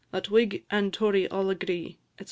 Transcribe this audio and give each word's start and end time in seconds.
Let 0.11 0.31
Whig 0.31 0.65
and 0.71 0.91
Tory 0.91 1.27
all 1.27 1.51
agree," 1.51 1.99
&c. 2.17 2.19